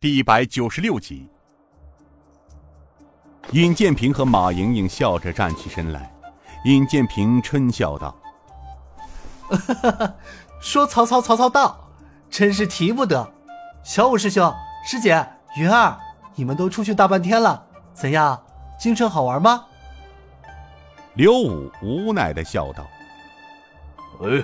[0.00, 1.28] 第一百九十六集。
[3.52, 6.10] 尹建平和马莹莹笑着站起身来。
[6.64, 8.16] 尹建平嗔笑道
[10.58, 11.86] ：“说曹操，曹操到，
[12.30, 13.30] 真是提不得。
[13.82, 14.50] 小五师兄、
[14.86, 15.22] 师姐、
[15.58, 16.00] 云儿，
[16.34, 17.62] 你们都出去大半天了，
[17.92, 18.42] 怎样？
[18.78, 19.66] 京城好玩吗？”
[21.12, 22.86] 刘武无奈的笑道
[24.24, 24.42] ：“哎，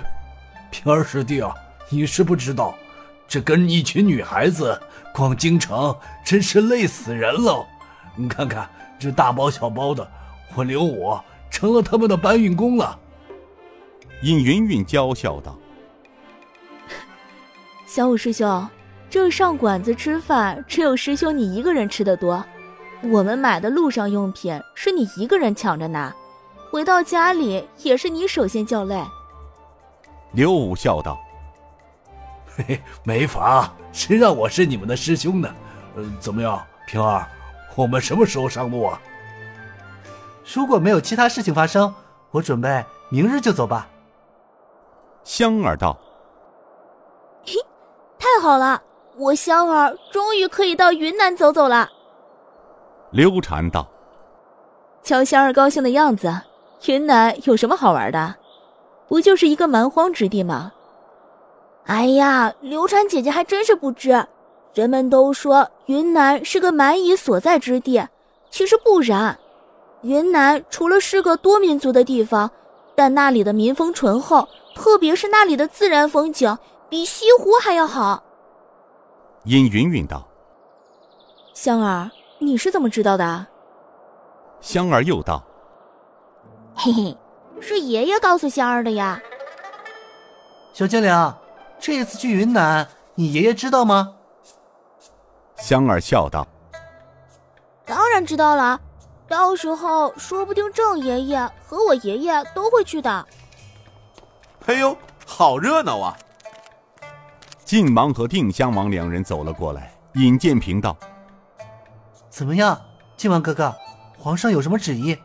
[0.69, 1.51] 平儿师弟啊，
[1.89, 2.75] 你是不知道，
[3.27, 4.79] 这跟一群女孩子
[5.13, 5.95] 逛京城，
[6.25, 7.65] 真是累死人喽。
[8.15, 10.09] 你看看这大包小包的，
[10.55, 11.17] 我刘武。”
[11.49, 12.99] 成了他们的搬运工了。
[14.21, 15.57] 尹云云娇笑道
[17.87, 18.67] ：“小五师兄，
[19.09, 22.43] 这上馆子吃饭，只有师兄你一个人吃的多。
[23.01, 26.13] 我们买的路上用品是你一个人抢着拿，
[26.69, 29.01] 回到家里也是你首先叫累。”
[30.33, 31.17] 刘武笑道
[32.57, 35.49] ：“嘿嘿，没法，谁让我是你们的师兄呢？
[35.95, 37.23] 呃，怎么样，平儿，
[37.75, 38.99] 我们什么时候上路啊？”
[40.51, 41.93] 如果没有其他事情发生，
[42.31, 43.87] 我准备明日就走吧。
[45.23, 45.95] 香儿道
[47.45, 47.53] ：“嘿，
[48.17, 48.81] 太好了，
[49.17, 51.89] 我香儿终于可以到云南走走了。”
[53.11, 53.87] 刘禅道
[55.03, 56.41] ：“瞧香儿高兴的样子，
[56.87, 58.35] 云南有什么好玩的？
[59.07, 60.71] 不就是一个蛮荒之地吗？”
[61.87, 64.27] 哎呀，刘禅姐姐还真是不知，
[64.73, 68.05] 人们都说云南是个蛮夷所在之地，
[68.49, 69.37] 其实不然。
[70.01, 72.51] 云南除了是个多民族的地方，
[72.93, 76.57] 但那里的民风淳厚，特别是那里的自然风景
[76.89, 78.21] 比西湖还要好。
[79.43, 80.27] 殷云云道
[81.55, 83.47] ：“香儿，你是怎么知道的？”
[84.59, 85.41] 香儿又道
[86.75, 87.17] ：“嘿嘿，
[87.61, 89.21] 是爷爷告诉香儿的呀。”
[90.73, 91.33] 小精灵，
[91.79, 94.13] 这次去云南，你爷爷知道吗？
[95.57, 96.47] 香儿笑道
[97.85, 98.79] ：“当然知道了。”
[99.27, 103.27] 到时候说不定郑爷爷和我爷爷都会去的。
[104.67, 106.17] 哎呦，好热闹啊！
[107.65, 109.93] 晋王和定襄王两人走了过来。
[110.13, 110.95] 尹建平道
[112.29, 112.79] ：“怎么样，
[113.17, 113.75] 晋王哥哥，
[114.17, 115.17] 皇上有什么旨意？”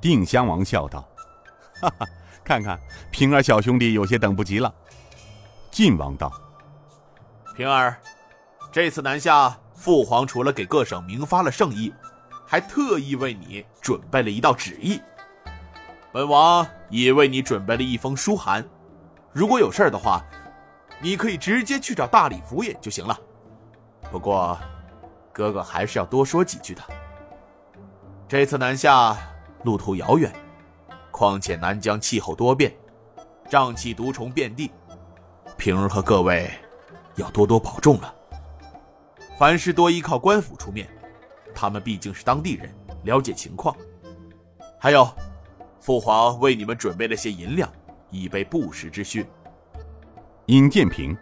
[0.00, 1.04] 定襄王笑道
[1.80, 2.06] ：“哈哈，
[2.42, 2.78] 看看
[3.12, 4.74] 平儿小兄弟有些等不及了。”
[5.78, 6.32] 晋王道
[7.54, 7.96] ：“平儿，
[8.72, 11.94] 这次南下，父皇除了给各省明发了圣意。”
[12.44, 15.00] 还特意为你准备了一道旨意，
[16.10, 18.68] 本王也为你准备了一封书函。
[19.32, 20.20] 如果有事的话，
[21.00, 23.16] 你可以直接去找大理府尹就行了。
[24.10, 24.58] 不过，
[25.32, 26.82] 哥哥还是要多说几句的。
[28.26, 29.16] 这次南下
[29.62, 30.34] 路途遥远，
[31.12, 32.74] 况且南疆气候多变，
[33.48, 34.72] 瘴气毒虫遍地，
[35.58, 36.48] 平儿和各位
[37.16, 38.14] 要多多保重了。
[39.36, 40.88] 凡事多依靠官府出面。
[41.54, 43.76] 他们毕竟是当地人，了解情况。
[44.78, 45.08] 还有，
[45.80, 47.68] 父皇为你们准备了些银两，
[48.10, 49.28] 以备不时之需。
[50.46, 51.16] 尹建平，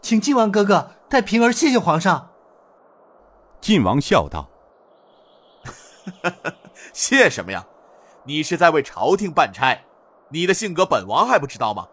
[0.00, 2.30] 请晋王哥哥代平儿谢谢皇上。
[3.60, 4.48] 晋王笑道
[6.94, 7.66] ：“谢什么呀？
[8.22, 9.76] 你是在为朝廷办差，
[10.28, 11.88] 你的性格本王还不知道吗？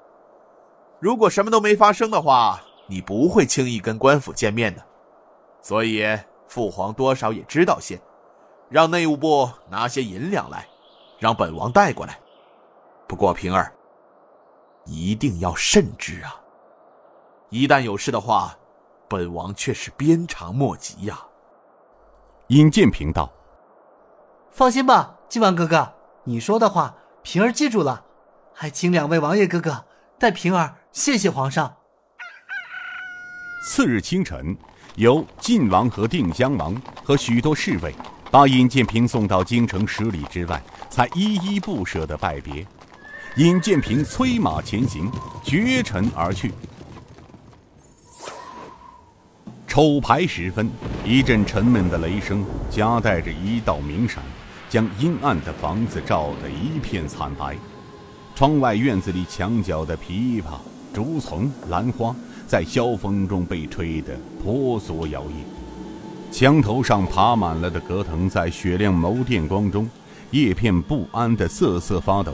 [1.02, 4.82] 如果什么都没发生的话，你不会轻易跟官府见面的。
[5.62, 6.06] 所以。”
[6.52, 7.98] 父皇多少也知道些，
[8.68, 10.68] 让内务部拿些银两来，
[11.18, 12.20] 让本王带过来。
[13.08, 13.74] 不过平儿，
[14.84, 16.42] 一定要慎之啊！
[17.52, 18.54] 一旦有事的话，
[19.08, 21.26] 本王却是鞭长莫及呀。
[22.48, 23.32] 尹建平道
[24.52, 25.94] ：“放心吧，晋王哥哥，
[26.26, 28.04] 你说的话，平儿记住了。
[28.54, 29.86] 还请两位王爷哥哥
[30.20, 31.74] 带平儿谢谢皇上。”
[33.68, 34.58] 次日清晨。
[34.98, 37.96] 由晋王和定襄王和许多侍卫
[38.30, 42.68] 把尹建平送到京城十里之外，才依依不舍的拜别。
[43.38, 45.10] 尹建平催马前行，
[45.42, 46.52] 绝尘而去。
[49.66, 50.70] 丑牌时分，
[51.06, 54.22] 一阵沉闷的雷声夹带着一道明闪，
[54.70, 57.56] 将阴暗的房子照得一片惨白。
[58.36, 60.44] 窗外院子里墙角的枇杷、
[60.94, 62.16] 竹丛、兰花。
[62.48, 69.90] 在萧风中被吹得婆娑摇曳，墙头上爬满了的葛藤在雪亮眸电光中，
[70.32, 72.34] 叶片不安地瑟瑟发抖，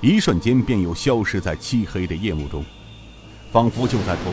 [0.00, 2.64] 一瞬间便又消失在漆黑的夜幕中，
[3.52, 4.32] 仿佛就在头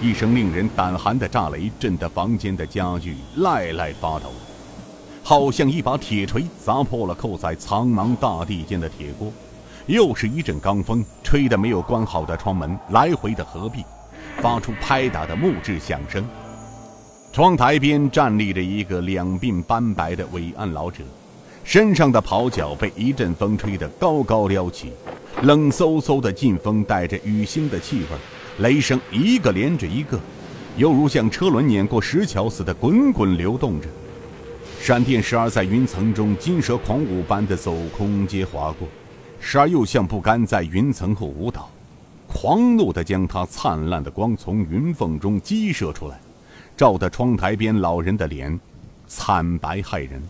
[0.00, 4.30] 顶，一声令人胆寒的炸雷震得房间的家具赖赖发抖，
[5.24, 9.32] 好像一把铁锤砸破了扣在苍茫大地间的铁锅，
[9.88, 13.84] 又是一阵罡风吹得没有关好的窗门来回的合闭。
[14.40, 16.24] 发出拍打的木质响声，
[17.32, 21.02] 窗台边站立着一个两鬓斑白的伟岸老者，
[21.64, 24.92] 身上的袍角被一阵风吹得高高撩起，
[25.42, 28.06] 冷飕飕的劲风带着雨腥的气味，
[28.58, 30.20] 雷声一个连着一个，
[30.76, 33.88] 犹如像车轮碾过石桥似的滚滚流动着。
[34.80, 38.86] 闪电时而在云层中金蛇狂舞般的走空阶划过，
[39.40, 41.70] 时而又像不甘在云层后舞蹈，
[42.26, 46.18] 狂怒地将它灿烂的光从云缝中激射出来。
[46.76, 48.56] 照得窗台边老人的脸
[49.08, 50.22] 惨白骇人。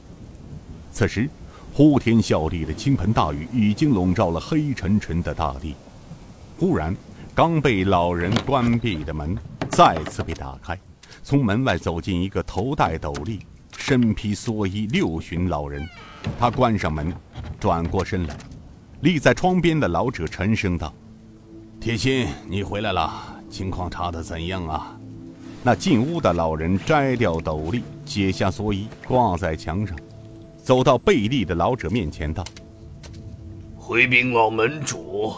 [0.91, 1.29] 此时，
[1.75, 5.75] 呼天笑地的倾盆大雨已经笼罩了黑沉沉的大地。
[6.59, 6.97] 忽然，
[7.35, 9.37] 刚被老人关闭的门
[9.69, 10.79] 再次被打开，
[11.23, 13.41] 从门外走进一个头戴斗笠、
[13.77, 15.87] 身披蓑衣六旬老人。
[16.41, 17.13] 他关上门，
[17.61, 18.35] 转过身来，
[19.01, 20.93] 立在窗边的老者沉声道
[21.81, 23.13] ：“铁心，你回来了，
[23.49, 24.99] 情况查得怎样啊？”
[25.63, 29.97] 那进屋的老人摘掉斗笠，解下蓑衣，挂在墙上，
[30.65, 32.45] 走到贝利的老者面前道
[33.77, 35.33] ：“回禀老门主，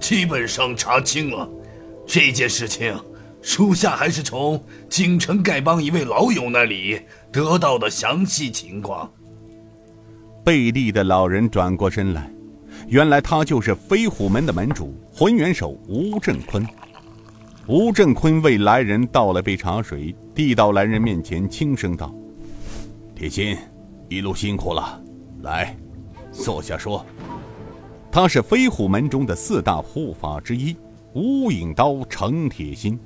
[0.00, 1.48] 基本上查清了
[2.06, 2.94] 这件事情，
[3.42, 7.00] 属下还是从京城丐帮一位老友那里
[7.30, 9.10] 得到的详细情况。”
[10.44, 12.30] 贝利的老人转过身来，
[12.88, 16.66] 原来他就是飞虎门的门主浑元首吴振坤。
[17.66, 22.14] 吴振坤为来人倒了杯茶水，递到来人面前，轻声道
[23.14, 23.56] ：“铁心，
[24.08, 25.02] 一路辛苦了，
[25.42, 25.76] 来，
[26.30, 27.04] 坐下说。”
[28.12, 30.76] 他是飞虎门中的四大护法之一，
[31.12, 32.98] 无影刀程铁心。